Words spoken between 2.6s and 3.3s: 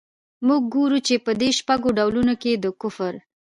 د کفر.